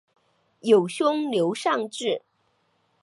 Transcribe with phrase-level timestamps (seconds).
[0.61, 2.23] 有兄刘尚质。